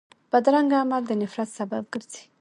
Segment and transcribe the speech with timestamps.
[0.31, 2.23] بدرنګه عمل د نفرت سبب ګرځي